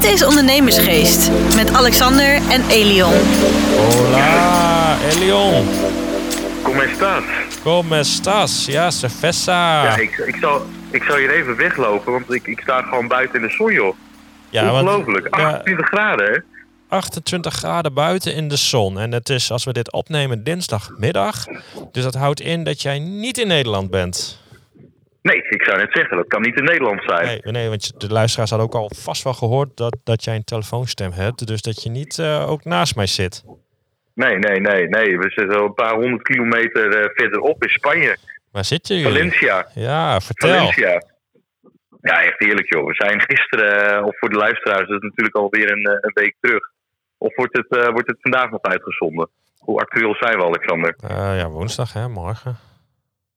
[0.00, 3.12] Dit is Ondernemersgeest met Alexander en Elion.
[3.76, 5.66] Hola, Elion.
[6.62, 7.22] Come estás?
[7.62, 8.66] Como estás?
[8.66, 9.84] Ja, cerveza.
[9.84, 13.40] Ja, ik, ik, zal, ik zal hier even weglopen, want ik, ik sta gewoon buiten
[13.40, 13.96] in de zon, joh.
[14.50, 15.36] Ja, want- Ongelooflijk.
[15.36, 16.38] ja, 28 graden, hè?
[16.88, 18.98] 28 graden buiten in de zon.
[18.98, 21.44] En het is, als we dit opnemen, dinsdagmiddag.
[21.92, 24.38] Dus dat houdt in dat jij niet in Nederland bent.
[25.22, 27.26] Nee, ik zou net zeggen, dat kan niet in Nederland zijn.
[27.26, 30.34] Nee, nee want je- de luisteraars hadden ook al vast wel gehoord dat, dat jij
[30.34, 31.46] een telefoonstem hebt.
[31.46, 33.44] Dus dat je niet eh, ook naast mij zit.
[34.14, 35.18] Nee, nee, nee, nee.
[35.18, 38.16] We zitten een paar honderd kilometer eh, verderop in Spanje.
[38.52, 39.12] Waar zitten jullie?
[39.12, 39.66] Valencia.
[39.74, 40.56] Ja, vertel.
[40.56, 41.02] Valencia.
[42.00, 42.86] Ja, echt heerlijk, joh.
[42.86, 46.36] We zijn gisteren, eh, of voor de luisteraars, dat is natuurlijk alweer een, een week
[46.40, 46.70] terug.
[47.18, 49.28] Of wordt het, wordt het vandaag nog uitgezonden?
[49.58, 50.94] Hoe actueel zijn we, Alexander?
[51.08, 52.56] Ja, woensdag hè, morgen.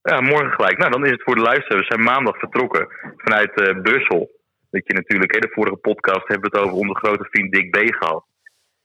[0.04, 0.78] Ja, morgen gelijk.
[0.78, 1.88] Nou, dan is het voor de luisteraars.
[1.88, 4.32] We zijn maandag vertrokken vanuit eh, Brussel.
[4.70, 7.70] Dat je natuurlijk, hè, de vorige podcast hebben we het over onze grote vriend Dick
[7.72, 8.26] B gehad.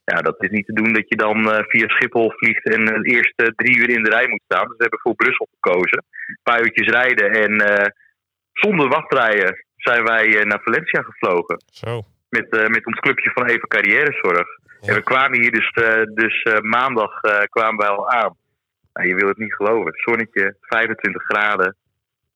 [0.05, 3.01] Ja, dat is niet te doen dat je dan eh, via Schiphol vliegt en eh,
[3.01, 4.67] de eerste drie uur in de rij moet staan.
[4.69, 6.05] Dus we hebben voor Brussel gekozen.
[6.27, 7.87] Een paar uurtjes rijden en eh,
[8.53, 11.63] zonder wachtrijen zijn wij eh, naar Valencia gevlogen.
[11.67, 12.03] Zo.
[12.29, 14.49] Met, eh, met ons clubje van Even Carrièrezorg.
[14.81, 18.37] En we kwamen hier dus, eh, dus eh, maandag eh, kwamen wij al aan.
[18.99, 19.93] Nou, je wil het niet geloven.
[19.95, 21.77] Zonnetje, 25 graden.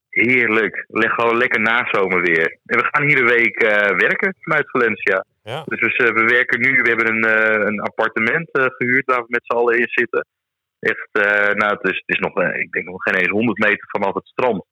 [0.09, 0.85] Heerlijk.
[0.89, 2.59] Leg gewoon lekker nazomerweer.
[2.65, 5.25] En we gaan hier een week eh, werken vanuit Valencia.
[5.43, 5.63] Ja.
[5.67, 6.83] Dus we, we werken nu.
[6.83, 10.27] We hebben een, eh, een appartement eh, gehuurd waar we met z'n allen in zitten.
[10.91, 13.59] Echt, eh, nou, het is, het is nog, eh, ik denk nog geen eens 100
[13.59, 14.57] meter vanaf het strand.
[14.57, 14.67] Dat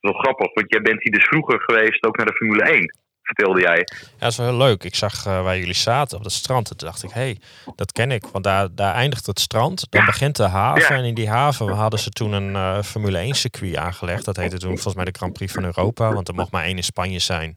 [0.00, 2.98] is wel grappig, want jij bent hier dus vroeger geweest ook naar de Formule 1,
[3.26, 3.86] vertelde jij.
[3.92, 4.84] Ja, dat is wel heel leuk.
[4.84, 6.70] Ik zag eh, waar jullie zaten op het strand.
[6.70, 7.38] En toen dacht ik, hé, hey,
[7.76, 8.26] dat ken ik.
[8.32, 9.86] Want daar, daar eindigt het strand.
[9.90, 10.06] Dan Ja.
[10.06, 10.94] begint de haven.
[10.94, 11.00] Ja.
[11.00, 14.24] En in die haven hadden ze toen een eh, Formule 1 circuit aangelegd.
[14.24, 16.12] Dat heette toen volgens mij de Grand Prix van Europa.
[16.12, 17.56] Want er mocht maar één in Spanje zijn.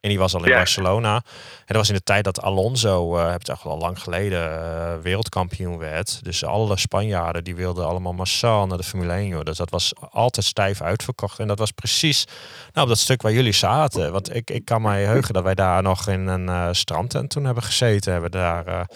[0.00, 0.56] En die was al in Ja.
[0.56, 1.14] Barcelona.
[1.14, 1.22] En
[1.66, 5.78] dat was in de tijd dat Alonso, eh heb het wel lang geleden, eh, wereldkampioen
[5.78, 6.24] werd.
[6.24, 9.26] Dus alle Spanjaarden die wilden allemaal massaal naar de Formule 1.
[9.26, 9.42] Joh.
[9.42, 11.38] Dus dat was altijd stijf uitverkocht.
[11.38, 12.24] En dat was precies
[12.72, 14.12] nou, op dat stuk waar jullie zaten.
[14.12, 17.44] Want ik, ik kan mij heugen dat wij daar nog in een eh strandtent toen
[17.44, 18.12] hebben gezeten.
[18.12, 18.86] Hebben daar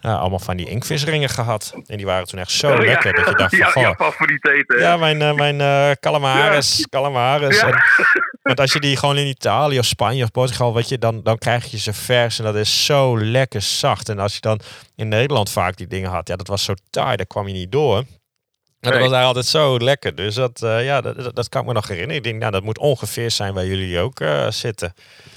[0.00, 1.72] ja, allemaal van die inkvisringen gehad.
[1.86, 2.82] En die waren toen echt zo Oh, ja.
[2.84, 4.78] lekker dat je dacht van, ja, goh, favoriet eten.
[4.80, 7.60] ja, mijn, eh, mijn calamares, calamares.
[7.60, 7.66] Ja.
[7.66, 7.82] En-
[8.48, 11.38] want als je die gewoon in Italië of Spanje of Portugal, weet je, dan, dan
[11.38, 14.08] krijg je ze vers en dat is zo lekker zacht.
[14.08, 14.60] En als je dan
[14.96, 17.72] in Nederland vaak die dingen had, ja, dat was zo taai, daar kwam je niet
[17.72, 18.04] door.
[18.80, 20.14] Maar dat was daar altijd zo lekker.
[20.14, 22.16] Dus dat, eh, ja, dat, dat, dat kan ik me nog herinneren.
[22.16, 24.92] Ik denk, nou, dat moet ongeveer zijn waar jullie ook eh, zitten.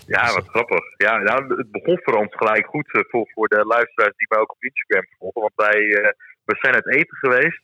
[0.07, 0.83] Ja, wat grappig.
[0.97, 4.39] Ja, nou, het begon voor ons gelijk goed eh, voor, voor de luisteraars die mij
[4.39, 5.41] ook op Instagram volgen.
[5.41, 5.79] Want wij
[6.45, 7.61] we zijn uit eten geweest.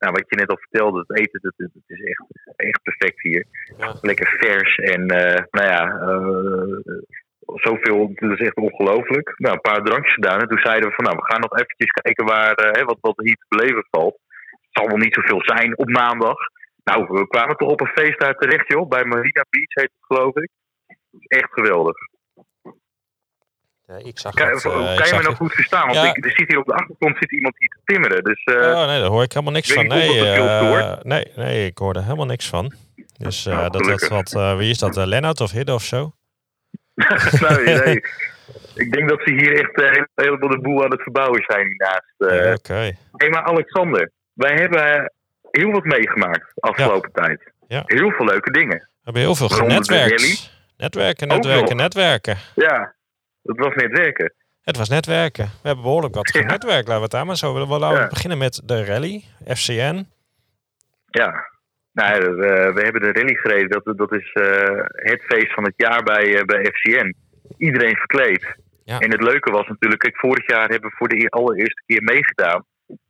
[0.00, 2.24] Nou, wat je net al vertelde, het eten dat, dat is echt,
[2.56, 3.44] echt perfect hier.
[3.78, 3.94] Ja.
[4.00, 6.96] Lekker vers en eh, nou ja, eh,
[7.66, 9.34] zoveel, dat is echt ongelooflijk.
[9.36, 11.90] Nou, een paar drankjes gedaan en toen zeiden we van nou, we gaan nog eventjes
[11.90, 14.18] kijken waar, eh, hè, wat, wat hier te beleven valt.
[14.48, 16.38] Het zal wel niet zoveel zijn op maandag.
[16.84, 18.88] Nou, we kwamen toch op een feest daar terecht, joh.
[18.88, 20.50] Bij Marina Beach heet het, geloof ik.
[21.26, 21.96] Echt geweldig.
[23.90, 25.82] Ja, ik zag Kan, dat, eh, kan je me nog het- goed verstaan?
[25.86, 26.14] Want Ja.
[26.14, 28.24] ik, er zit hier op de achtergrond zit iemand hier te timmeren.
[28.24, 29.86] Dus eh, Oh nee, daar hoor ik helemaal niks van.
[29.86, 32.72] Nee, er eh, nee, nee, ik hoorde helemaal niks van.
[33.18, 34.96] Dus eh, Nou, dat, dat wat, eh, wie is dat?
[34.96, 36.12] eh, Lennart of Hidde of zo?
[37.40, 38.00] nou, nee.
[38.74, 41.66] Ik denk dat ze hier echt eh, heel- helemaal de boel aan het verbouwen zijn
[41.66, 42.14] hiernaast.
[42.18, 42.52] eh.
[42.52, 42.96] Oké.
[43.16, 45.12] Hé, maar Alexander, wij hebben
[45.50, 47.52] heel wat meegemaakt de afgelopen tijd.
[47.68, 47.82] Ja.
[47.86, 48.78] Heel veel leuke dingen.
[48.78, 50.50] We hebben heel veel genetwerkt.
[50.76, 52.36] Netwerken, netwerken, netwerken.
[52.54, 52.94] Ja,
[53.42, 54.32] dat was net werken.
[54.62, 55.44] Het was netwerken.
[55.44, 56.40] We hebben behoorlijk wat Ja.
[56.40, 56.88] genetwerkt.
[56.88, 57.52] Laten we het daar maar zo.
[57.68, 58.06] We laten Ja.
[58.08, 60.06] beginnen met de rally, FCN.
[61.10, 61.48] Ja.
[61.92, 63.68] Nou, ja, we, we hebben de rally gereden.
[63.82, 67.14] Dat, dat is eh, het feest van het jaar bij, eh, bij FCN.
[67.56, 68.54] Iedereen verkleed.
[68.84, 68.98] Ja.
[68.98, 72.02] En het leuke was natuurlijk, kijk, vorig jaar hebben we voor de e- allereerste keer
[72.02, 72.64] meegedaan.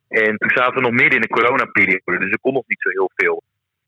[0.09, 2.89] En toen zaten we nog midden in de coronaperiode, dus er kon nog niet zo
[2.91, 3.43] heel veel.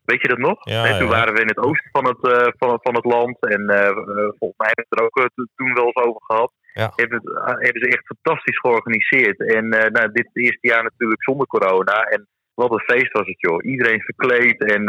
[0.04, 0.58] Weet je dat nog?
[0.68, 1.14] Ja, en toen ja.
[1.16, 3.36] waren we in het oosten van het, eh, van, van het land.
[3.40, 3.94] En eh, eh,
[4.38, 6.52] volgens mij hebben we het er ook to- toen wel eens over gehad.
[6.72, 6.92] Ja.
[6.96, 9.38] Hebben, het- hebben ze echt fantastisch georganiseerd.
[9.54, 12.02] En nou, dit eerste jaar natuurlijk zonder corona.
[12.02, 13.64] En wat een feest was het, joh.
[13.64, 14.64] Iedereen verkleed.
[14.64, 14.84] En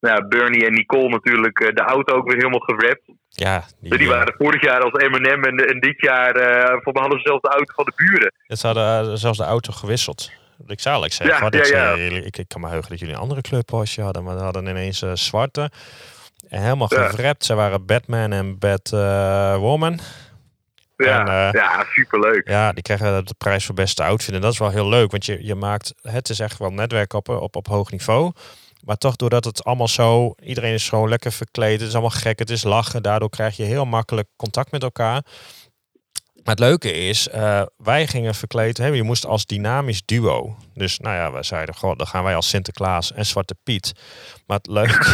[0.00, 3.02] nou, Bernie en Nicole natuurlijk de auto ook weer helemaal gewrapt.
[3.28, 6.32] Ja, die, Die eh, waren vorig jaar als M&M en, en dit jaar
[6.82, 8.32] voor hadden ze zelfs de auto van de buren.
[8.46, 10.32] het hadden zelfs de auto gewisseld.
[10.66, 11.96] Ik zou Ja, ja, ja.
[11.96, 14.24] jullie- ik, ik kan me heugen dat jullie een andere kleurpostje hadden.
[14.24, 15.70] Maar we hadden ineens eh, zwarte.
[16.48, 17.08] Helemaal Ja.
[17.08, 17.44] gewrapt.
[17.44, 20.00] Ze waren Batman en Batwoman.
[20.96, 22.48] Ja, En, eh, ja superleuk.
[22.48, 24.34] Ja, die krijgen de prijs voor beste outfit.
[24.34, 27.12] En dat is wel heel leuk, want je, je maakt, het is echt wel netwerk
[27.12, 28.32] op, op, op hoog niveau.
[28.84, 32.38] Maar toch, doordat het allemaal zo, iedereen is gewoon lekker verkleed, het is allemaal gek,
[32.38, 33.02] het is lachen.
[33.02, 35.22] Daardoor krijg je heel makkelijk contact met elkaar.
[36.44, 38.78] Maar het leuke is, uh, wij gingen verkleed.
[38.78, 40.56] Hè, je moest als dynamisch duo.
[40.74, 43.92] Dus nou ja, wij zeiden, goh, dan gaan wij als Sinterklaas en Zwarte Piet.
[44.46, 45.06] Maar het leuke,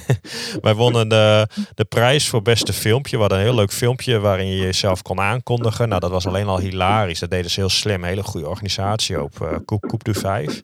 [0.66, 3.16] wij wonnen de, de prijs voor beste filmpje.
[3.16, 5.88] We hadden een heel leuk filmpje waarin je jezelf kon aankondigen.
[5.88, 7.18] Nou, dat was alleen al hilarisch.
[7.18, 8.04] Dat deden ze heel slim.
[8.04, 10.62] Hele goede organisatie op uh, Koep, du 5.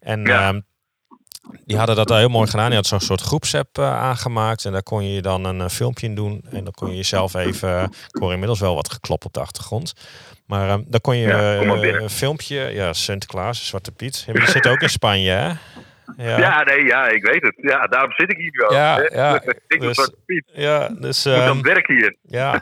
[0.00, 0.48] En ja.
[0.48, 0.60] Ehm,
[1.64, 2.66] die hadden dat heel mooi gedaan.
[2.66, 4.64] Die had zo'n soort groepsapp uh, aangemaakt.
[4.64, 6.44] En daar kon je dan een uh, filmpje in doen.
[6.50, 7.82] En dan kon je jezelf even...
[7.82, 9.92] ik hoor inmiddels wel wat geklop op de achtergrond.
[10.46, 11.32] Maar uh, dan kon je
[12.00, 12.70] een filmpje...
[12.72, 14.26] Ja, Sinterklaas, Zwarte Piet.
[14.32, 15.52] Die zit ook in Spanje, hè?
[16.16, 16.38] Ja.
[16.38, 16.62] ja.
[16.62, 17.54] nee, ja, ik weet het.
[17.56, 18.72] Ja, daarom zit ik hier ook.
[18.72, 19.42] Ja, ja.
[19.68, 20.10] ik dus.
[20.52, 21.24] Ja, dus...
[21.24, 22.16] Um, Moet dan werken hier.
[22.26, 22.52] Ja.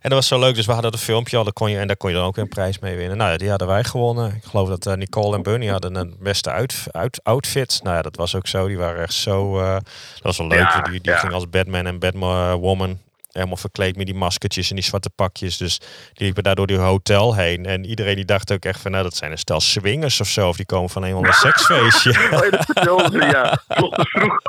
[0.00, 0.54] En dat was zo leuk.
[0.54, 1.44] Dus we hadden een filmpje al.
[1.44, 3.16] Daar kon je, en daar kon je dan ook een prijs mee winnen.
[3.16, 4.34] Nou ja, die hadden wij gewonnen.
[4.34, 7.80] Ik geloof dat uh, Nicole en Bunny hadden een beste uit, uit, outfit.
[7.82, 8.66] Nou ja, dat was ook zo.
[8.66, 9.58] Die waren echt zo...
[9.60, 10.58] Uh, dat was wel leuk.
[10.58, 12.98] Ja, die die ging als Batman en Batwoman
[13.32, 15.56] helemaal verkleed met die maskertjes en die zwarte pakjes.
[15.56, 15.78] Dus
[16.12, 17.66] die liepen daar door die hotel heen.
[17.66, 20.48] En iedereen die dacht ook echt van, nou, dat zijn een stel swingers of zo.
[20.48, 22.16] Of die komen van een of ander seksfeestje.
[22.28, 23.58] Oh, ja, dat vertelde ja.
[24.12, 24.42] Vroeg.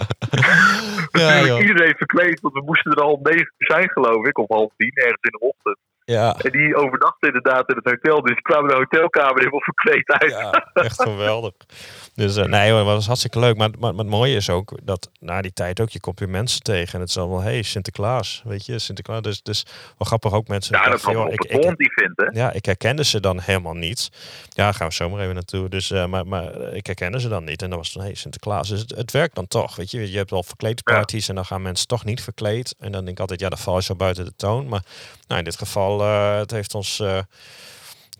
[1.11, 4.37] Ja, iedereen verkleed, want we moesten er al negen zijn, geloof ik.
[4.37, 5.77] Of half tien, ergens in de ochtend.
[6.09, 6.35] Ja.
[6.35, 8.21] En die overnachten inderdaad in het hotel.
[8.21, 10.31] Dus die kwamen de hotelkamer helemaal verkleed uit.
[10.31, 11.53] Ja, echt geweldig.
[12.15, 13.57] Dus uh, nee, het was hartstikke leuk.
[13.57, 16.29] Maar, maar, maar, het mooie is ook dat na die tijd ook, je komt weer
[16.29, 16.93] mensen tegen.
[16.93, 19.21] En het is allemaal, hey, Sinterklaas, weet je, Sinterklaas.
[19.21, 19.65] Dus, dus
[19.97, 20.77] wel grappig ook mensen.
[20.77, 24.09] Ja, dat kan ik, ik, Ja, ik herkende ze dan helemaal niet.
[24.49, 25.69] Ja, gaan we zomaar even naartoe.
[25.69, 27.61] Dus, uh, maar, maar ik herkende ze dan niet.
[27.61, 28.69] En dan was het, hey, Sinterklaas.
[28.69, 30.11] Dus het, het werkt dan toch, weet je.
[30.11, 31.29] Je hebt wel verkleedparties ja.
[31.29, 32.75] en dan gaan mensen toch niet verkleed.
[32.79, 34.67] En dan denk ik altijd, ja, dat val je zo buiten de toon.
[34.67, 34.83] Maar
[35.27, 37.03] nou, in dit geval, uh, het heeft ons,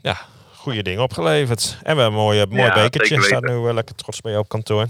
[0.02, 0.16] ja
[0.60, 1.78] goede dingen opgeleverd.
[1.84, 3.22] En we hebben een mooie, mooi ja, bekertje.
[3.22, 4.86] Staat nu wel lekker trots bij op kantoor.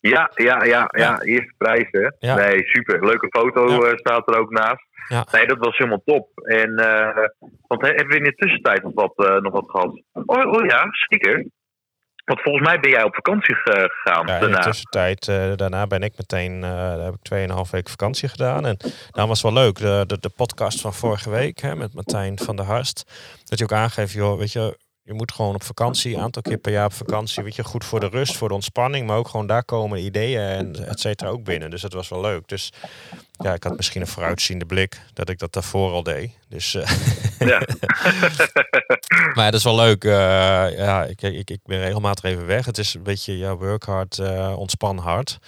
[0.00, 1.20] Ja, ja, ja, ja.
[1.20, 2.08] Eerste prijs hè.
[2.18, 2.34] Ja.
[2.34, 3.06] Nee, super.
[3.06, 3.90] Leuke foto ja.
[3.90, 4.84] uh, staat er ook naast.
[5.08, 5.26] Ja.
[5.32, 6.28] Nee, dat was helemaal top.
[6.34, 7.26] En uh,
[7.66, 10.02] want hebben we in de tussentijd nog wat, uh, nog wat gehad?
[10.12, 11.46] Oh, oh ja, zeker.
[12.26, 14.26] Want volgens mij ben jij op vakantie gegaan.
[14.26, 17.90] Ja, in de tussentijd, uh, daarna ben ik meteen, uh, daar heb ik 2,5 weken
[17.90, 18.66] vakantie gedaan.
[18.66, 18.76] En
[19.10, 22.56] nou was wel leuk, de, de, de podcast van vorige week hè, met Martijn van
[22.56, 23.04] der Harst.
[23.44, 26.56] Dat je ook aangeeft, joh, weet je, je moet gewoon op vakantie, een aantal keer
[26.56, 27.42] per jaar op vakantie.
[27.42, 29.06] Weet je, goed voor de rust, voor de ontspanning.
[29.06, 31.70] Maar ook gewoon daar komen ideeën en et cetera ook binnen.
[31.70, 32.48] Dus dat was wel leuk.
[32.48, 32.72] Dus
[33.38, 36.30] ja, ik had misschien een vooruitziende blik dat ik dat daarvoor al deed.
[36.48, 36.88] Dus, uh,
[37.38, 37.62] ja.
[39.36, 40.04] maar dat is wel leuk.
[40.04, 40.12] Uh,
[40.76, 42.66] ja, ik, ik, ik ben regelmatig even weg.
[42.66, 45.38] Het is een beetje ja, work hard, uh, ontspan hard.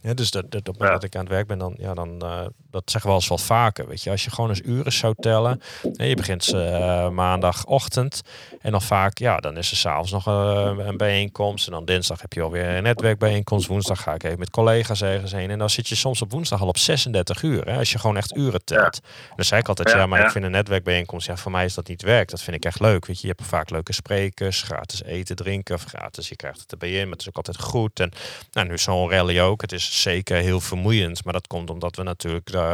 [0.00, 1.94] Ja, dus dat, dat, op het moment dat ik aan het werk ben, dan, ja,
[1.94, 2.22] dan
[2.70, 3.88] dat zeggen we al eens wel vaker.
[3.88, 5.62] Weet je, als je gewoon eens uren zou tellen.
[5.96, 8.20] En je begint uh, maandagochtend.
[8.60, 11.66] En dan vaak, ja, dan is er s'avonds nog uh, een bijeenkomst.
[11.66, 13.66] En dan dinsdag heb je alweer een netwerkbijeenkomst.
[13.66, 15.50] Woensdag ga ik even met collega's ergens heen.
[15.50, 17.64] En dan zit je soms op woensdag al op 36 uur.
[17.64, 19.00] Hè, als je gewoon echt uren telt.
[19.02, 19.34] Ja.
[19.36, 20.24] Dan zei ik altijd, ja, ja maar ja.
[20.24, 22.30] ik vind een netwerkbijeenkomst, ja, voor mij is dat niet werk.
[22.30, 23.06] Dat vind ik echt leuk.
[23.06, 26.28] Weet je, je hebt vaak leuke sprekers, gratis eten, drinken, of gratis.
[26.28, 28.00] Je krijgt het erbij in, maar het is ook altijd goed.
[28.00, 28.12] En
[28.52, 29.60] nou, nu zo'n rally ook.
[29.60, 31.24] Het is zeker heel vermoeiend.
[31.24, 32.67] Maar dat komt omdat we natuurlijk uh,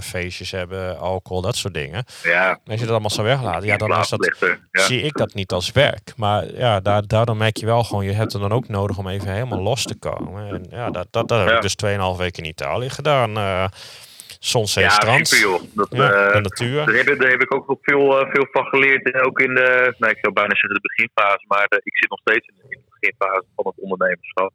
[0.00, 2.04] feestjes hebben, alcohol, dat soort dingen.
[2.22, 2.50] Ja.
[2.66, 4.34] Als je dat allemaal zou weglaten, ja, dan is dat,
[4.72, 4.82] ja.
[4.82, 6.12] zie ik dat niet als werk.
[6.16, 9.08] Maar ja, daar, daardoor merk je wel gewoon, je hebt er dan ook nodig om
[9.08, 10.48] even helemaal los te komen.
[10.48, 11.56] En ja, dat, dat, dat heb ja.
[11.56, 13.38] ik dus 2,5 weken in Italië gedaan.
[13.38, 13.64] Uh,
[14.38, 15.28] Zonzee ja, strand.
[15.28, 15.60] Super.
[15.74, 16.86] Dat, ja, uh, de natuur.
[16.86, 19.12] Daar heb, daar heb ik ook nog veel, veel van geleerd.
[19.12, 22.10] En ook in de, nou, ik zou bijna zeggen de beginfase, maar de, ik zit
[22.10, 24.52] nog steeds in de, in de beginfase van het ondernemerschap.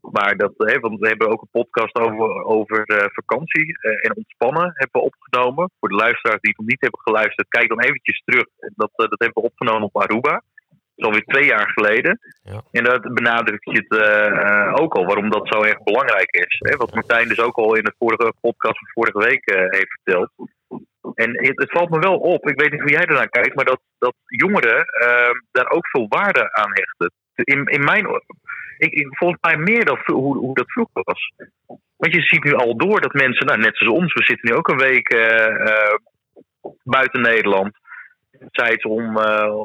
[0.00, 4.16] Maar dat, hè, want we hebben ook een podcast over, over uh, vakantie uh, en
[4.16, 5.70] ontspannen hebben we opgenomen.
[5.80, 8.46] Voor de luisteraars die het nog niet hebben geluisterd, kijk dan eventjes terug.
[8.56, 10.30] Dat, uh, dat hebben we opgenomen op Aruba.
[10.30, 10.42] Dat
[10.94, 12.18] is alweer twee jaar geleden.
[12.42, 12.62] Ja.
[12.70, 16.58] En dat benadrukt je het ook al, waarom dat zo erg belangrijk is.
[16.58, 16.76] Hè?
[16.76, 20.30] Wat Martijn dus ook al in de vorige podcast van vorige week heeft verteld.
[21.14, 23.64] En het, het, valt me wel op, ik weet niet hoe jij ernaar kijkt, maar
[23.64, 24.84] dat, dat jongeren
[25.50, 27.12] daar ook veel waarde aan hechten.
[27.34, 28.06] In, in mijn
[28.80, 31.32] ik, ik, volgens mij meer dan hoe, hoe dat vroeger was.
[31.96, 34.56] Want je ziet nu al door dat mensen, nou, net zoals ons, we zitten nu
[34.56, 35.94] ook een week uh, uh,
[36.82, 37.78] buiten Nederland.
[38.50, 39.56] Zijds om, uh,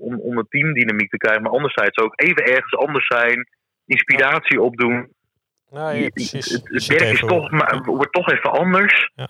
[0.00, 3.48] om, om een teamdynamiek te krijgen, maar anderzijds ook even ergens anders zijn,
[3.86, 5.12] inspiratie opdoen.
[5.70, 6.52] Nou, ja, precies.
[6.52, 9.10] Het, het werk is toch, maar, wordt toch even anders.
[9.14, 9.28] Ja.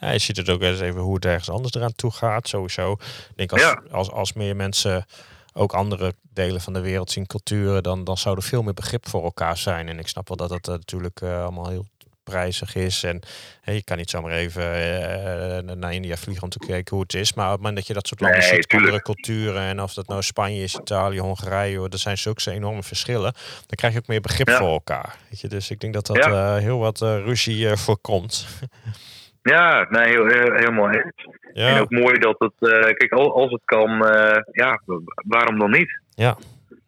[0.00, 2.92] Ja, je ziet het ook eens even hoe het ergens anders eraan toe gaat, sowieso.
[2.92, 3.82] Ik denk als, ja.
[3.90, 5.04] als, als meer mensen
[5.52, 9.08] ook andere delen van de wereld zien, culturen, dan, dan zou er veel meer begrip
[9.08, 9.88] voor elkaar zijn.
[9.88, 11.86] En ik snap wel dat het uh, natuurlijk uh, allemaal heel
[12.22, 13.02] prijzig is.
[13.02, 13.20] En
[13.60, 17.14] hey, je kan niet zomaar even uh, naar India vliegen om te kijken hoe het
[17.14, 17.32] is.
[17.32, 19.94] Maar op het moment dat je dat soort landen nee, ziet, andere culturen, en of
[19.94, 23.32] dat nou Spanje is, Italië, Hongarije, hoor, er zijn zulke enorme verschillen.
[23.32, 24.58] Dan krijg je ook meer begrip ja.
[24.58, 25.16] voor elkaar.
[25.28, 25.48] Weet je?
[25.48, 26.56] Dus ik denk dat dat ja.
[26.56, 28.46] heel wat ruzie voorkomt.
[29.42, 31.12] Ja, nee, heel, helemaal eens.
[31.52, 34.80] En Ja, ook mooi dat het, eh, kijk, al- als het kan, eh, ja,
[35.14, 36.00] waarom dan niet?
[36.14, 36.36] ja.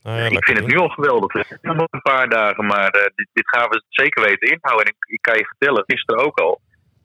[0.02, 1.32] Nou ja, ik vind het nu al geweldig.
[1.32, 4.86] Het is nog een paar dagen, maar eh, dit, dit gaan we zeker weten inhouden.
[4.86, 6.60] En ik, ik kan je vertellen, gisteren ook al.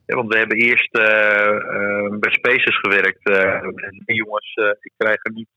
[0.06, 0.90] Ja, want we hebben eerst
[2.20, 3.28] bij Spaces gewerkt.
[3.30, 5.48] en die jongens, ik krijg er niet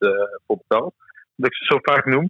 [0.48, 0.94] voor betaald.
[1.36, 2.30] Dat ik ze zo vaak noem.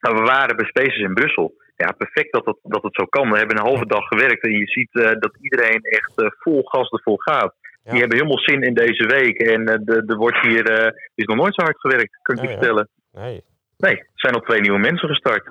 [0.00, 1.54] Maar we waren bij Spaces in Brussel.
[1.84, 3.30] Ja, perfect dat het, dat het zo kan.
[3.30, 6.62] We hebben een halve dag gewerkt en je ziet eh, dat iedereen echt eh, vol
[6.64, 7.54] gas ervol gaat.
[7.82, 7.90] Ja.
[7.90, 9.38] Die hebben helemaal zin in deze week.
[9.38, 12.48] En eh, de- er wordt hier, is nog nooit zo hard gewerkt, kan ik je
[12.48, 12.52] ja.
[12.56, 12.88] vertellen.
[13.12, 13.42] Nee.
[13.76, 15.46] Nee, er zijn al twee nieuwe mensen gestart.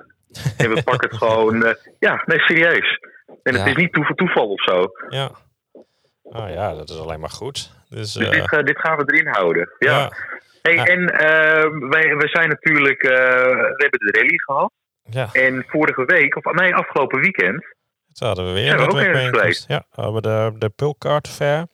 [0.58, 1.74] En we pakken het gewoon.
[1.98, 2.98] ja, nee, serieus.
[3.42, 4.86] En het is niet toe- toeval of zo.
[5.08, 5.30] Ja.
[6.22, 7.72] Nou ja, dat is alleen maar goed.
[7.88, 9.70] Dus, Dus dit, dit gaan we erin houden.
[9.78, 9.98] Ja.
[9.98, 10.10] ja.
[10.62, 10.84] Hey, Ja.
[10.84, 11.04] En
[11.88, 13.02] wij, wij zijn natuurlijk.
[13.02, 14.72] we hebben de rally gehad.
[15.10, 17.64] Ja, En vorige week, of nee, afgelopen weekend.
[18.12, 18.76] toen hadden we weer een
[19.30, 19.64] we ook.
[19.66, 21.66] Ja, we hebben de, de Pulkart Fair.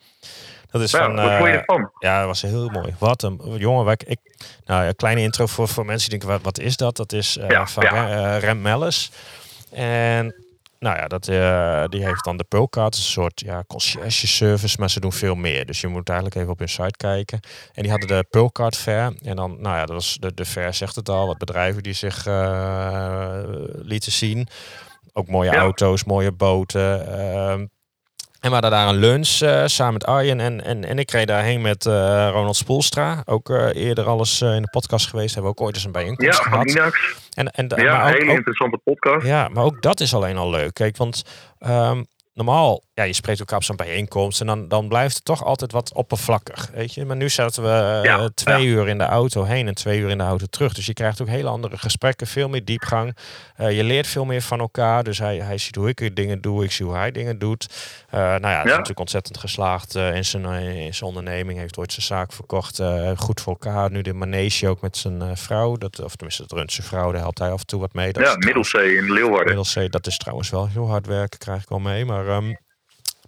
[0.70, 1.14] Dat is Nou, van...
[1.14, 1.90] wat vond je eh, ervan?
[1.98, 2.94] Ja, dat was heel mooi.
[2.98, 3.84] Wat een jongen.
[3.84, 4.18] Waar ik,
[4.64, 6.96] nou, een kleine intro voor, voor mensen die denken, wat, wat is dat?
[6.96, 8.08] Dat is Ja, van ja.
[8.34, 9.10] eh, Rem Mellis.
[9.72, 10.43] En
[10.84, 14.90] nou ja, dat, eh, die heeft dan de Pulcard, een soort ja, concierge service, maar
[14.90, 15.66] ze doen veel meer.
[15.66, 17.40] Dus je moet eigenlijk even op hun site kijken.
[17.72, 19.12] En die hadden de Pulcard Fair.
[19.22, 21.92] En dan, nou ja, dat was de, de fair zegt het al, wat bedrijven die
[21.92, 23.38] zich eh,
[23.82, 24.48] lieten zien.
[25.12, 25.58] Ook mooie Ja.
[25.58, 27.06] auto's, mooie boten.
[27.18, 27.66] ehm,
[28.44, 30.40] en we hadden daar een lunch eh, samen met Arjen.
[30.40, 33.22] En, en, en ik reed daarheen met eh, Ronald Spoelstra.
[33.24, 35.34] Ook eh, eerder alles in de podcast geweest.
[35.34, 36.68] Hebben we ook ooit eens een Ja, bijeenkomst van gehad.
[36.68, 37.16] Inax.
[37.34, 39.26] En, en, Ja, maar een hele interessante podcast.
[39.26, 40.74] ja, maar ook dat is alleen al leuk.
[40.74, 41.22] Kijk, want
[41.58, 42.02] ehm,
[42.34, 45.72] normaal, ja, je spreekt elkaar op zo'n bijeenkomst en dan, dan blijft het toch altijd
[45.72, 47.04] wat oppervlakkig, weet je.
[47.04, 50.18] Maar nu zaten we eh, twee uur in de auto heen en twee uur in
[50.18, 50.74] de auto terug.
[50.74, 53.16] Dus je krijgt ook hele andere gesprekken, veel meer diepgang.
[53.56, 55.04] Eh, je leert veel meer van elkaar.
[55.04, 57.66] Dus hij, hij ziet hoe ik dingen doe, ik zie hoe hij dingen doet.
[58.10, 60.44] Eh, nou ja, hij is natuurlijk ontzettend geslaagd in, zijn,
[60.76, 61.58] in zijn onderneming.
[61.58, 62.80] Heeft ooit zijn zaak verkocht.
[63.16, 63.90] goed voor elkaar.
[63.90, 65.76] Nu de manege ook met zijn vrouw.
[65.76, 67.12] Dat, of tenminste, dat runt zijn vrouw.
[67.12, 68.12] Daar helpt hij af en toe wat mee.
[68.12, 69.46] Dat Ja, Middelzee in Leeuwarden.
[69.46, 72.04] Middelzee, dat is trouwens wel heel hard werken, krijg ik wel mee.
[72.04, 72.54] Maar, ehm,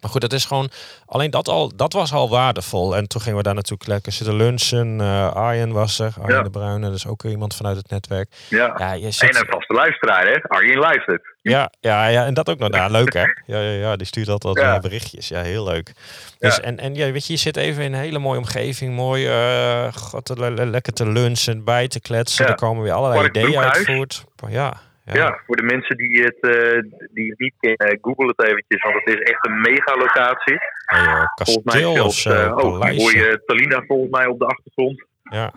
[0.00, 0.68] maar goed, dat is gewoon.
[1.06, 2.96] Alleen dat, al, dat was al waardevol.
[2.96, 5.00] En toen gingen we daar natuurlijk lekker zitten lunchen.
[5.00, 6.42] Eh Arjen was er, Arjen Ja.
[6.42, 8.28] de Bruyne, dat is ook iemand vanuit het netwerk.
[8.48, 8.74] Ja.
[8.78, 10.42] Ja, je En zit, een vaste luisteraar, hè?
[10.42, 11.22] Arjen luistert.
[11.42, 12.90] ja, ja, ja, en dat ook nog daar.
[12.90, 13.22] Leuk hè?
[13.54, 14.74] Ja, ja, ja, die stuurt altijd Ja.
[14.74, 15.28] eh, berichtjes.
[15.28, 15.92] Ja, heel leuk.
[16.38, 16.62] Dus, Ja.
[16.62, 18.94] En, en ja, weet je, je zit even in een hele mooie omgeving.
[18.94, 22.46] Mooi, eh, god, te- le- le- lekker te lunchen, bij te kletsen.
[22.46, 23.76] Er komen weer allerlei Park ideeën Broekhuis.
[23.76, 24.24] uitvoerd.
[24.48, 25.14] Ja, ja.
[25.14, 25.40] Ja.
[25.46, 26.80] voor de mensen die het, eh,
[27.14, 30.56] die niet kennen, google het eventjes, want het is echt een mega locatie.
[30.86, 34.46] Hey, joh, Volgens mij kasteel zelfs, eh, oh, hoor je Talina volgens mij op de
[34.46, 35.04] achtergrond.
[35.22, 35.52] Ja.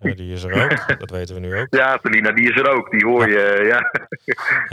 [0.00, 0.86] ja, die is er ook.
[1.00, 1.66] Dat weten we nu ook.
[1.70, 2.90] Ja, Talina, die is er ook.
[2.90, 3.90] Die hoor je, eh, ja.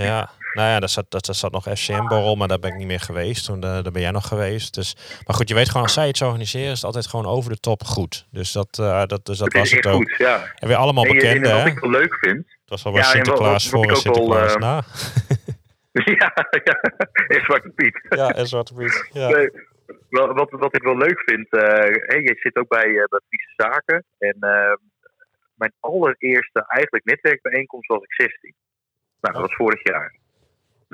[0.05, 2.87] Ja, nou ja, daar zat, dat, daar zat nog FCM-borrel, maar daar ben ik niet
[2.87, 3.45] meer geweest.
[3.45, 4.73] Toen, eh, daar ben jij nog geweest.
[4.73, 7.51] Dus, maar goed, je weet gewoon, als zij iets organiseren, is het altijd gewoon over
[7.51, 8.27] de top goed.
[8.31, 9.93] Dus dat, eh, dat, dus dat Het was het ook.
[9.93, 10.41] goed, ja.
[10.55, 11.69] En weer allemaal En, je- bekende, en wat hè?
[11.69, 14.59] ik wel leuk vind, Het was al Ja, wel wat- Sinterklaas voor en Sinterklaas eh,
[14.59, 14.83] na.
[16.21, 16.31] ja,
[16.63, 16.73] ja,
[17.27, 18.05] en Zwarte Piet.
[18.19, 19.09] Ja, en Zwarte Piet.
[19.11, 19.27] Ja.
[19.29, 19.49] Nee,
[20.09, 24.05] wat, wat ik wel leuk vind, eh jij zit ook bij, eh bij Friese Zaken.
[24.17, 24.73] En eh,
[25.55, 28.53] mijn allereerste eigenlijk netwerkbijeenkomst was ik 16.
[29.21, 30.15] Nou, dat was vorig jaar.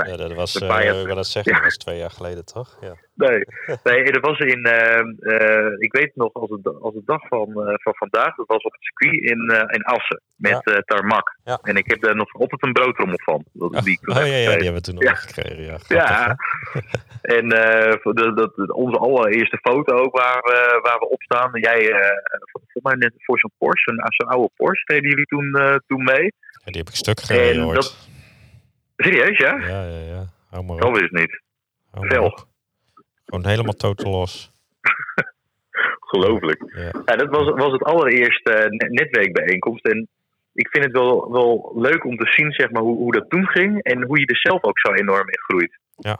[0.08, 1.58] Ja, dat was, paar jaar ik wil dat zeggen, Ja.
[1.58, 2.78] dat was twee jaar geleden, toch?
[2.82, 2.96] Ja.
[3.14, 3.44] Nee,
[3.84, 7.48] nee dat was in, eh, eh, ik weet nog als het, als de dag van,
[7.48, 9.40] eh, van vandaag, dat was op het circuit in,
[9.76, 11.36] in Assen met eh tarmac.
[11.44, 11.60] Ja.
[11.62, 13.46] En ik heb daar nog altijd een broodrommel van.
[13.54, 15.14] Dat, die Oh ja, ja, die hebben we toen nog Ja.
[15.16, 15.64] gekregen.
[15.64, 16.36] Ja, grappig, Ja,
[17.38, 21.50] en de, dat, de- onze allereerste foto ook waar we, waar we op staan.
[21.60, 21.80] Jij,
[22.52, 26.34] volgens mij net voor zo'n Porsche, zo'n oude Porsche, deden jullie toen, toen mee.
[26.64, 28.10] Ja, die heb ik stuk gereden dat-
[29.04, 29.58] Serieus, ja?
[29.60, 30.26] Ja, ja, ja.
[30.50, 31.42] Hou maar Dat is het niet.
[32.20, 32.46] Op.
[33.26, 34.52] Gewoon helemaal totaal los.
[36.12, 36.64] Ongelooflijk.
[36.76, 36.92] Ja.
[37.06, 39.86] Ja, dat was, was het allereerste net- netwerkbijeenkomst.
[39.86, 40.08] En
[40.54, 43.48] ik vind het wel, wel leuk om te zien zeg maar, hoe, hoe dat toen
[43.48, 43.84] ging.
[43.84, 45.78] En hoe je er zelf ook zo enorm in groeit.
[45.96, 46.20] Ja.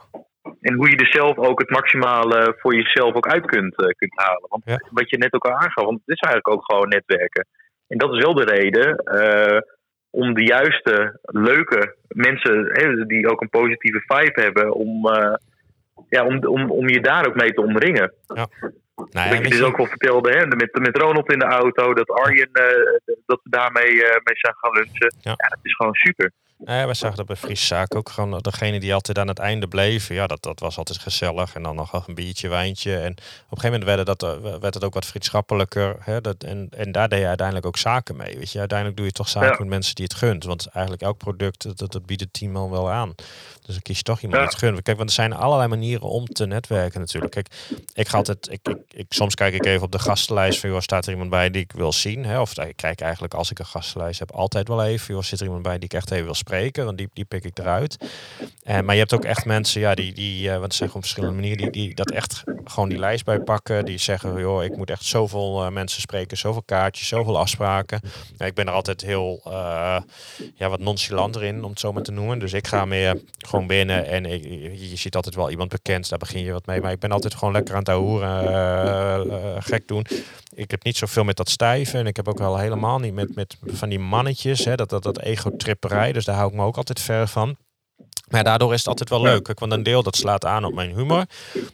[0.60, 4.12] En hoe je er zelf ook het maximale voor jezelf ook uit kunt, eh, kunt
[4.14, 4.46] halen.
[4.48, 4.80] Want Ja.
[4.90, 7.46] wat je net ook al aangaf, want het is eigenlijk ook gewoon netwerken.
[7.88, 9.60] En dat is wel de reden eh,
[10.12, 15.34] om de juiste, leuke mensen, hè, die ook een positieve vibe hebben, om, eh,
[16.08, 18.12] ja, om, om, om je daar ook mee te omringen.
[18.26, 18.48] Nou,
[19.10, 22.10] ja, Dat je dus ook wel vertelde, hè, met, met Ronald in de auto, dat
[22.10, 25.14] Arjen, eh, dat we daarmee eh, mee zijn gaan lunchen.
[25.20, 25.30] Ja.
[25.30, 25.48] Ja.
[25.48, 26.32] dat is gewoon super.
[26.64, 29.68] Ja, wij zagen dat bij Friese Zaak ook gewoon degene die altijd aan het einde
[29.68, 30.14] bleven.
[30.14, 31.54] Ja, dat, dat was altijd gezellig.
[31.54, 32.96] En dan nog een biertje, wijntje.
[32.96, 35.96] En op een gegeven moment werd het, dat, eh, werd het ook wat vriendschappelijker.
[36.00, 36.20] Hè?
[36.20, 38.38] Dat, en, en daar deed je uiteindelijk ook zaken mee.
[38.38, 40.44] Weet je, uiteindelijk doe je toch zaken met mensen die het gunt.
[40.44, 43.14] Want eigenlijk elk product, dat, dat biedt het team al wel aan.
[43.62, 44.82] Dus dan kies je toch iemand die het gunt.
[44.82, 47.32] Kijk, want er zijn allerlei manieren om te netwerken natuurlijk.
[47.32, 47.46] Kijk,
[47.94, 50.80] ik ga altijd, ik, ik, ik, soms kijk ik even op de gastenlijst van, joh,
[50.80, 52.24] staat er iemand bij die ik wil zien?
[52.24, 52.40] Hè?
[52.40, 55.46] Of ik kijk eigenlijk als ik een gastenlijst heb altijd wel even, joh, zit er
[55.46, 56.51] iemand bij die ik echt even wil spreken?
[56.60, 57.96] Want die, die pik ik eruit.
[58.62, 61.02] En, eh, maar je hebt ook echt mensen, ja, die, die uh, want zijn gewoon
[61.02, 63.84] verschillende manieren, die, die dat echt gewoon die lijst bijpakken.
[63.84, 68.00] Die zeggen, joh, ik moet echt zoveel uh, mensen spreken, zoveel kaartjes, zoveel afspraken.
[68.36, 69.40] Ja, ik ben er altijd heel,
[70.54, 72.38] ja, wat nonchalanter in, om het zo maar te noemen.
[72.38, 74.24] Dus ik ga meer gewoon binnen en
[74.90, 76.80] je ziet altijd wel iemand bekend, daar begin je wat mee.
[76.80, 80.06] Maar ik ben altijd gewoon lekker aan het hoeren, gek doen
[80.54, 81.98] ik heb niet zoveel met dat stijven.
[81.98, 84.64] En ik heb ook wel helemaal niet met, met van die mannetjes.
[84.64, 86.12] Hè, dat, dat, dat ego-tripperij.
[86.12, 87.56] Dus hou ik me ook altijd ver van.
[88.32, 89.58] Maar daardoor is het altijd wel leuk.
[89.58, 91.24] Want een deel dat slaat aan op mijn humor.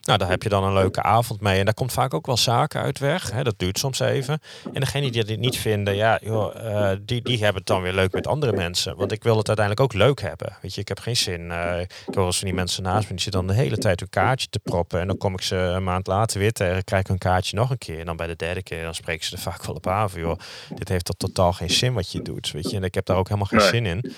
[0.02, 1.58] Nou, daar heb je dan een leuke avond mee.
[1.58, 3.30] En daar komt vaak ook wel zaken uit weg.
[3.30, 3.42] Hè?
[3.42, 4.40] Dat duurt soms even.
[4.72, 7.92] En degene die dit niet vinden, ja, joh, uh, die, die hebben het dan weer
[7.92, 8.96] leuk met andere mensen.
[8.96, 10.56] Want ik wil het uiteindelijk ook leuk hebben.
[10.62, 11.40] Weet je, ik heb geen zin.
[11.40, 14.10] Uh, ik hoor van die mensen naast me, die zitten dan de hele tijd een
[14.10, 15.00] kaartje te proppen.
[15.00, 17.70] En dan kom ik ze een maand later weer tegen, krijg ik een kaartje nog
[17.70, 17.98] een keer.
[17.98, 19.86] En dan bij de derde keer, dan spreken ze er vaak wel op.
[19.88, 20.38] Van, joh,
[20.74, 22.50] dit heeft toch totaal geen zin wat je doet.
[22.50, 24.12] Weet je, en ik heb daar ook helemaal geen zin in.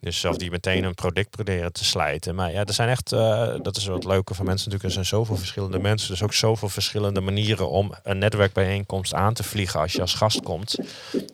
[0.00, 3.54] Dus zelf die meteen een product proberen te slijten maar ja, er zijn echt, uh,
[3.62, 4.84] dat is wat leuke van mensen natuurlijk.
[4.84, 6.10] Er zijn zoveel verschillende mensen.
[6.10, 10.42] Dus ook zoveel verschillende manieren om een netwerkbijeenkomst aan te vliegen als je als gast
[10.42, 10.78] komt.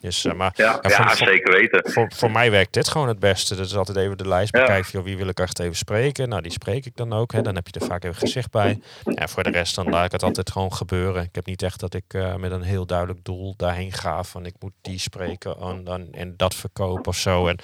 [0.01, 1.91] Dus, uh, maar, ja, ja, voor, zeker weten.
[1.91, 3.55] Voor, voor mij werkt dit gewoon het beste.
[3.55, 4.99] Dat is altijd even de lijst bekijken.
[4.99, 5.03] Ja.
[5.03, 6.29] Wie wil ik echt even spreken?
[6.29, 7.31] Nou, die spreek ik dan ook.
[7.31, 7.41] Hè.
[7.41, 8.79] Dan heb je er vaak even gezicht bij.
[9.03, 11.23] Ja, voor de rest dan laat ik het altijd gewoon gebeuren.
[11.23, 14.23] Ik heb niet echt dat ik uh, met een heel duidelijk doel daarheen ga.
[14.23, 17.47] Van ik moet die spreken en, dan, en dat verkopen of zo.
[17.47, 17.59] En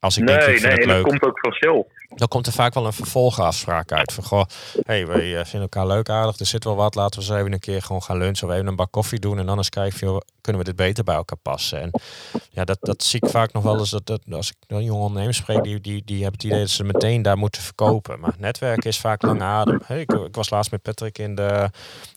[0.00, 1.02] als ik nee, denk, ik nee, het leuk.
[1.02, 4.12] dat komt ook vanzelf dan komt er vaak wel een vervolgafspraak uit.
[4.12, 4.44] Van goh,
[4.82, 7.52] hey, wij eh, vinden elkaar leuk aardig, er zit wel wat, laten we eens even
[7.52, 10.22] een keer gewoon gaan lunchen of even een bak koffie doen en dan eens kijken,
[10.40, 11.80] kunnen we dit beter bij elkaar passen?
[11.80, 11.90] En
[12.50, 15.02] ja, dat, dat zie ik vaak nog wel eens, dat, dat als ik een jonge
[15.02, 18.20] ondernemer spreek, die, die, die hebben het idee dat ze meteen daar moeten verkopen.
[18.20, 19.80] Maar netwerken is vaak lang adem.
[19.84, 21.70] Hey, ik, was laatst met Patrick in de,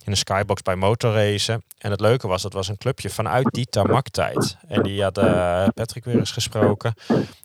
[0.03, 3.65] in de skybox bij motorracen en het leuke was, dat was een clubje vanuit die
[3.65, 4.57] tamak-tijd.
[4.67, 6.93] En die had uh, Patrick weer eens gesproken.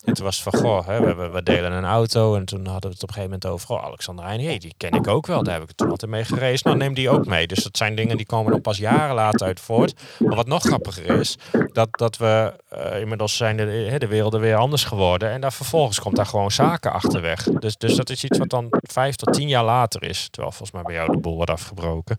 [0.04, 2.94] En toen was van, goh, hè, we, we delen een auto en toen hadden we
[2.94, 5.54] het op een gegeven moment over, Alexander Heijn, hey, die ken ik ook wel, daar
[5.54, 6.64] heb ik het toen altijd mee gereisd.
[6.64, 7.46] Nou, neem die ook mee.
[7.46, 9.94] Dus dat zijn dingen die komen er pas jaren later uit voort.
[10.18, 11.38] Maar wat nog grappiger is,
[11.72, 16.00] dat, dat we, uh, inmiddels zijn de, de werelden weer anders geworden en daar vervolgens
[16.00, 17.42] komt daar gewoon zaken achterweg.
[17.42, 20.72] Dus, dus dat is iets wat dan vijf tot tien jaar later is, terwijl volgens
[20.72, 22.16] mij bij jou de boel wordt afgebroken.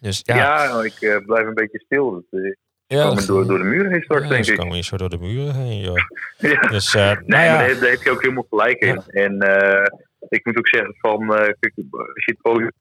[0.00, 2.10] Dus, ja, ja ik uh, blijf een beetje stil.
[2.10, 2.54] Dat, uh,
[2.88, 4.56] ja, komen door, door de muren heen straks, ja, denk ik.
[4.56, 5.96] komen we zo door de muren heen, joh.
[6.52, 6.60] ja.
[6.60, 7.58] Dus, uh, nee, nou ja.
[7.58, 9.02] daar, daar, heb je ook helemaal gelijk in.
[9.06, 9.86] En uh,
[10.28, 12.36] ik moet ook zeggen, van, uh, kijk, als je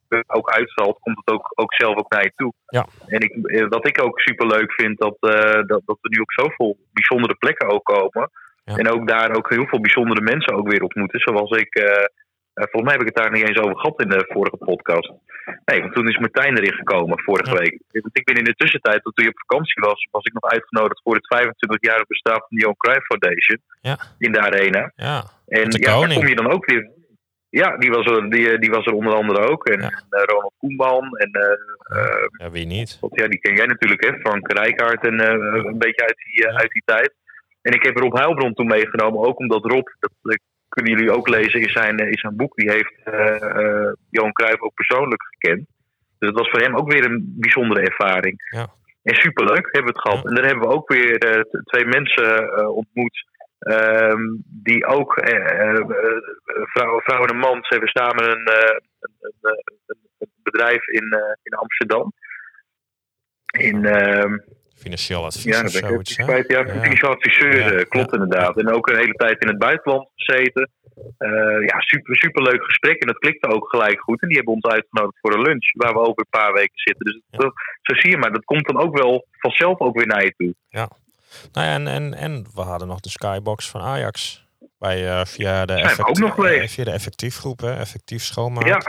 [0.10, 2.54] het ook uitstraalt, komt het ook, ook zelf ook naar je toe.
[2.68, 2.88] Ja.
[3.06, 3.36] En ik,
[3.70, 5.18] wat ik ook super leuk vind, dat,
[5.68, 8.30] dat, dat we nu op zoveel bijzondere plekken ook komen.
[8.64, 11.20] En ook daar ook heel veel bijzondere mensen ook weer ontmoeten.
[11.20, 11.82] Zoals ik
[12.72, 15.12] volgens mij heb ik het daar niet eens over gehad in de vorige podcast.
[15.66, 17.58] Nee, want toen is Martijn erin gekomen vorige Ja.
[17.60, 17.80] week.
[18.12, 21.16] Ik ben in de tussentijd, toen je op vakantie was, was ik nog uitgenodigd voor
[21.16, 23.58] het 25-jarig bestaan van de Johan Cruijff Foundation.
[23.82, 23.98] Ja.
[24.18, 24.92] In de arena.
[24.96, 26.90] Ja, En Met de ja, daar kom je dan ook weer.
[27.50, 29.68] Ja, die was er, die, die was er onder andere ook.
[29.68, 29.90] En Ja.
[30.10, 31.18] eh, Ronald Koeman.
[31.18, 33.00] En eh, eh, ja, wie niet?
[33.12, 34.20] Ja, die ken jij natuurlijk, hè?
[34.20, 37.14] Frank Rijkaard en eh, een beetje uit die, eh, uit die tijd.
[37.62, 40.36] En ik heb Rob Heilbron toen meegenomen, ook omdat Rob, dat eh,
[40.78, 44.32] kunnen jullie ook lezen in zijn, eh, in zijn boek, die heeft eh, eh, Johan
[44.32, 45.66] Cruijff ook persoonlijk gekend.
[46.20, 48.36] Dus het was voor hem ook weer een bijzondere ervaring.
[48.50, 48.68] Ja.
[49.04, 50.24] En superleuk hebben we het gehad.
[50.24, 50.30] Ja.
[50.30, 52.28] En daar hebben we ook weer twee mensen
[52.76, 53.26] ontmoet.
[53.58, 54.22] ehm,
[54.64, 55.82] die ook, eh,
[56.74, 58.50] vrouw, vrouw en een man, ze hebben samen een,
[59.00, 59.54] een,
[60.18, 61.08] een, bedrijf in,
[61.44, 62.14] in Amsterdam.
[63.58, 64.38] In, ehm,
[64.78, 66.48] Financieel advies ja, of dat ben ik zoiets, kwijt.
[66.52, 66.82] Ja, Ja.
[66.82, 68.58] financieel adviseur, Ja, eh, klopt ja, inderdaad.
[68.58, 70.70] En ook een hele tijd in het buitenland gezeten.
[71.18, 71.30] Eh,
[71.66, 73.02] ja, super, super leuk gesprek.
[73.02, 74.22] En dat klikte ook gelijk goed.
[74.22, 77.06] En die hebben ons uitgenodigd voor een lunch, waar we over een paar weken zitten.
[77.06, 77.38] Dus Ja.
[77.38, 80.34] dat- zo zie je maar, dat komt dan ook wel vanzelf ook weer naar je
[80.38, 80.56] toe.
[81.52, 84.46] Nou ja, en, en, en we hadden nog de skybox van Ajax.
[84.80, 86.36] Bij, eh, via de, effect- ook nog
[86.70, 88.68] via de effectiefgroep, hè, effectief schoonmaak.
[88.68, 88.82] Ja,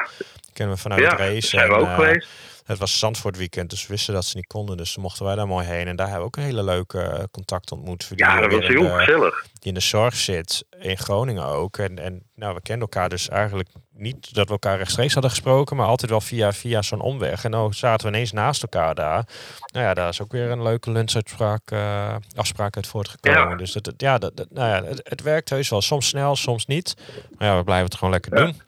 [0.53, 1.47] Kennen we vanuit ja race.
[1.47, 2.29] zijn we en, ook geweest.
[2.69, 4.77] Het was Zandvoort weekend, dus we wisten dat ze niet konden.
[4.77, 5.87] Dus mochten wij daar mooi heen.
[5.87, 8.09] En daar hebben we ook een hele leuke eh, contact ontmoet.
[8.09, 9.43] Die Ja, dat was heel de- gezellig.
[9.53, 11.79] die in de zorg zit, in Groningen ook.
[11.79, 15.77] En, en nou, we kenden elkaar dus eigenlijk niet dat we elkaar rechtstreeks hadden gesproken,
[15.77, 17.45] maar altijd wel via, via zo'n omweg.
[17.45, 19.29] En dan zaten we ineens naast elkaar daar.
[19.73, 23.49] Nou ja, daar is ook weer een leuke lunchuitspraak, uh, afspraak uit voortgekomen.
[23.49, 23.57] Ja.
[23.57, 25.83] Dus dat, het- ja, dat, dat- nou ja het, het werkt heus wel.
[25.83, 26.95] Soms snel, soms niet.
[27.39, 28.45] Maar ja, we blijven het gewoon lekker Ja.
[28.45, 28.61] doen.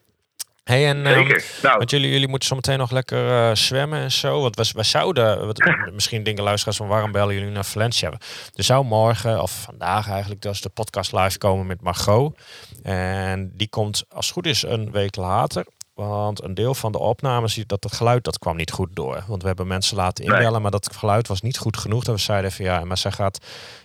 [0.65, 1.39] Hey, en, ehm.
[1.63, 4.41] Nou, want jullie, jullie moeten zometeen nog lekker eh, zwemmen en zo.
[4.41, 5.59] Want we, we zouden, wat,
[5.93, 8.13] misschien denken luisteraars van waarom bellen jullie naar Valencia?
[8.55, 12.39] Er zou morgen, of vandaag eigenlijk, dus de podcast live komen met Margot.
[12.83, 15.67] En die komt als het goed is een week later.
[16.09, 19.25] Want een deel van de opnames, dat het geluid dat kwam niet goed door.
[19.27, 20.37] Want we hebben mensen laten Nee.
[20.37, 22.05] inbellen, maar dat geluid was niet goed genoeg.
[22.05, 23.39] Dat we zeiden van ja, maar zij gaat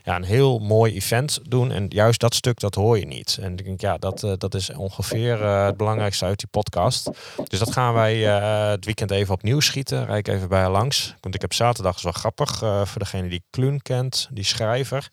[0.04, 1.72] ja, een heel mooi event doen.
[1.72, 3.38] En juist dat stuk, dat hoor je niet.
[3.42, 7.10] En ik denk, ja, dat, eh, dat is ongeveer eh, het belangrijkste uit die podcast.
[7.48, 10.06] Dus dat gaan wij eh, het weekend even opnieuw schieten.
[10.06, 11.16] Rijd ik even bij haar langs.
[11.22, 15.10] Want ik heb zaterdag, is wel grappig, voor degene die Kluun kent, die schrijver.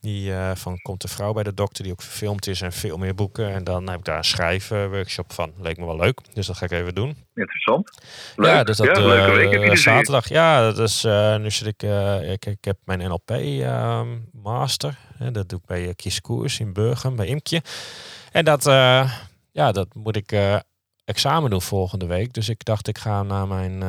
[0.00, 2.96] Die eh, van Komt de vrouw bij de dokter, die ook verfilmd is en veel
[2.96, 3.52] meer boeken.
[3.52, 5.52] En dan heb ik daar een schrijfworkshop van.
[5.58, 6.20] Leek me wel leuk.
[6.34, 7.16] Dus dat ga ik even doen.
[7.34, 7.98] interessant.
[8.36, 8.50] Leuk.
[8.50, 10.28] Ja, dus dat ja, leuke eh, zaterdag.
[10.28, 11.82] Ja, dat is, eh, nu zit ik,
[12.22, 14.98] ik, ik heb mijn NLP ehm, master.
[15.16, 16.20] Hè, dat doe ik bij uh, Kies
[16.58, 17.62] in Burgum, bij Imkje.
[18.32, 18.64] En dat,
[19.52, 20.60] ja, dat moet ik
[21.04, 22.32] examen doen volgende week.
[22.32, 23.82] Dus ik dacht, ik ga naar mijn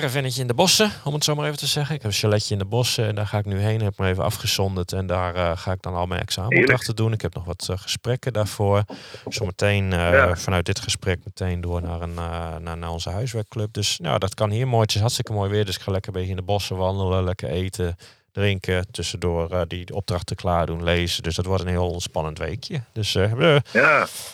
[0.00, 1.94] caravannetje in de bossen, om het zo maar even te zeggen.
[1.94, 3.80] Ik heb een chaletje in de bossen en daar ga ik nu heen.
[3.82, 7.12] Heb me even afgezonderd en daar eh, ga ik dan al mijn examenopdrachten doen.
[7.12, 8.84] Ik heb nog wat eh, gesprekken daarvoor.
[9.28, 10.36] Zometeen eh, Ja.
[10.36, 12.14] vanuit dit gesprek meteen door naar, een,
[12.62, 13.72] naar, naar onze huiswerkclub.
[13.72, 14.82] Dus nou, dat kan hier mooi.
[14.82, 17.24] Het is hartstikke mooi weer, dus ik ga lekker een beetje in de bossen wandelen,
[17.24, 17.96] lekker eten,
[18.32, 18.86] drinken.
[18.90, 21.22] Tussendoor die opdrachten klaar doen, lezen.
[21.22, 22.82] Dus dat wordt een heel ontspannend weekje.
[22.92, 23.28] Dus Ja,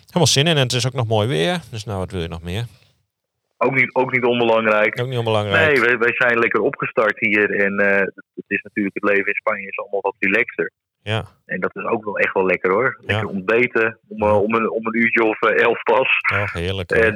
[0.07, 0.57] helemaal zin in.
[0.57, 1.61] En het is ook nog mooi weer.
[1.71, 2.67] Dus nou, wat wil je nog meer?
[3.59, 5.01] Ook niet, ook niet onbelangrijk.
[5.01, 5.67] Ook niet onbelangrijk.
[5.67, 7.51] Nee, wij, wij zijn lekker opgestart hier.
[7.65, 8.01] En eh,
[8.35, 10.71] het is natuurlijk het leven in Spanje is allemaal wat relaxer.
[11.03, 12.97] Ja, En dat is ook wel echt wel lekker hoor.
[13.01, 13.33] Lekker Ja.
[13.33, 16.09] ontbeten om, eh, om, een, om een uurtje of eh, elf pas.
[16.35, 16.91] oh, heerlijk.
[16.95, 17.05] hoor.
[17.05, 17.15] En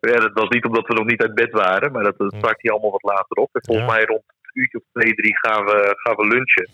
[0.00, 2.38] ja, dat was niet omdat we nog niet uit bed waren, maar dat, dat Hm.
[2.38, 3.48] start hier allemaal wat later op.
[3.52, 6.68] En volgens mij rond een uurtje of twee, drie gaan we, gaan we lunchen.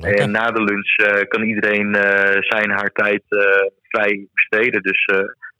[0.00, 0.22] Lekker.
[0.22, 0.94] En na de lunch
[1.28, 1.94] kan iedereen
[2.40, 3.22] zijn haar tijd
[3.82, 4.82] vrij besteden.
[4.82, 5.04] Dus,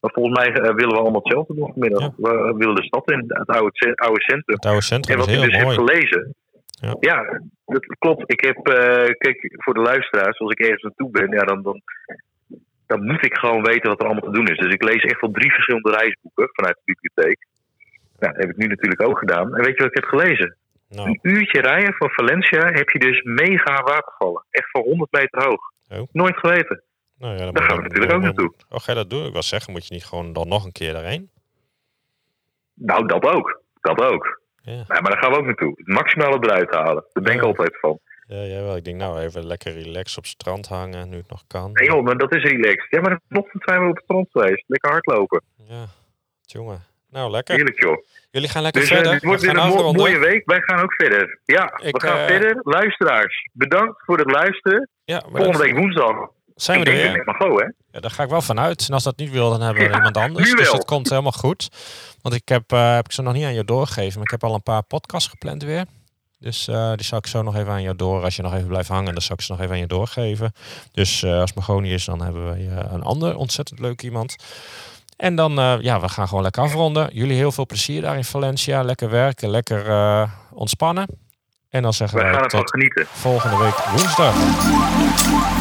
[0.00, 2.00] maar volgens mij eh, willen we allemaal hetzelfde doen vanmiddag.
[2.00, 2.12] Ja.
[2.16, 4.54] We willen de stad in, het oude, oude centrum.
[4.56, 5.76] Het oude En centrum wat is ik heel dus mooi.
[5.76, 6.34] heb gelezen.
[6.80, 6.96] Ja.
[7.00, 8.32] Ja, dat klopt.
[8.32, 11.80] Ik heb, eh, kijk, voor de luisteraars, als ik ergens naartoe ben, ja, dan, dan,
[12.86, 14.58] dan moet ik gewoon weten wat er allemaal te doen is.
[14.58, 17.46] Dus ik lees echt wel drie verschillende reisboeken vanuit de bibliotheek.
[18.18, 19.54] Nou, dat heb ik nu natuurlijk ook gedaan.
[19.54, 20.56] En weet je wat ik heb gelezen?
[20.88, 24.44] Nou, Een uurtje rijden van Valencia heb je dus mega watervallen.
[24.50, 25.60] Echt van 100 meter hoog.
[25.88, 26.08] Oh.
[26.12, 26.82] Nooit geweten.
[27.18, 28.52] Nou ja, dan Daar gaan we natuurlijk ook naartoe.
[28.68, 29.26] Oh, ga je dat doen?
[29.26, 31.30] Ik wil zeggen, moet je niet gewoon dan nog een keer daarheen?
[32.74, 33.60] Nou, dat ook.
[33.80, 34.40] Dat ook.
[34.62, 35.72] Ja, Nee, maar daar gaan we ook naartoe.
[35.76, 37.04] Het maximale eruit halen.
[37.12, 37.46] Daar ben ik Ja.
[37.46, 37.98] altijd van.
[38.26, 38.76] ja, ja wel.
[38.76, 41.72] Ik denk nou even lekker relaxed op het strand hangen, nu het nog kan.
[41.72, 42.86] Nee joh, maar dat is relaxed.
[42.90, 44.64] Ja, maar vanochtend zijn we op het strand geweest.
[44.66, 45.42] Lekker hardlopen.
[45.68, 45.84] Ja,
[46.42, 46.84] jongen.
[47.10, 47.54] Nou, lekker.
[47.54, 47.96] Heerlijk joh.
[48.30, 49.12] Jullie gaan lekker Dus eh, verder.
[49.14, 50.42] dit wordt We weer een mooie week.
[50.46, 51.38] Wij gaan ook verder.
[51.44, 52.60] Ja, Ik, we gaan eh, verder.
[52.62, 54.88] Luisteraars, bedankt voor het luisteren.
[55.04, 56.28] Ja, Volgende dat- week woensdag.
[56.56, 57.24] Zijn we er weer.
[57.38, 57.70] hè?
[57.92, 58.86] Ja, daar ga ik wel vanuit.
[58.88, 60.54] En als dat niet wil, dan hebben we Ja, iemand anders.
[60.54, 61.68] Dus dat komt helemaal goed.
[62.22, 64.14] Want ik heb, eh, heb ik ze nog niet aan jou doorgegeven.
[64.14, 65.84] Maar ik heb al een paar podcasts gepland weer.
[66.38, 68.22] Dus eh, die zal ik zo nog even aan jou door.
[68.22, 70.52] Als je nog even blijft hangen, dan zal ik ze nog even aan je doorgeven.
[70.92, 74.36] Dus eh, als Margot niet is, dan hebben we een ander ontzettend leuk iemand.
[75.16, 77.08] En dan, eh, ja, we gaan gewoon lekker afronden.
[77.12, 78.82] Jullie heel veel plezier daar in Valencia.
[78.82, 81.06] Lekker werken, lekker eh, ontspannen.
[81.70, 83.06] En dan zeggen Wij wij gaan ervan tot genieten.
[83.12, 84.34] volgende week woensdag.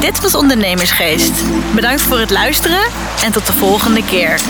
[0.00, 1.44] Dit was Ondernemersgeest.
[1.74, 2.82] Bedankt voor het luisteren
[3.24, 4.40] en tot de volgende keer.